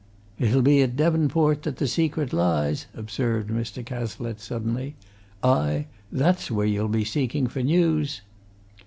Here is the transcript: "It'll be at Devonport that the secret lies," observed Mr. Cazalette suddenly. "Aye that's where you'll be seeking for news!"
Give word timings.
"It'll 0.39 0.63
be 0.63 0.81
at 0.81 0.95
Devonport 0.95 1.61
that 1.61 1.77
the 1.77 1.85
secret 1.85 2.33
lies," 2.33 2.87
observed 2.95 3.51
Mr. 3.51 3.85
Cazalette 3.85 4.39
suddenly. 4.39 4.95
"Aye 5.43 5.85
that's 6.11 6.49
where 6.49 6.65
you'll 6.65 6.87
be 6.87 7.05
seeking 7.05 7.45
for 7.45 7.61
news!" 7.61 8.21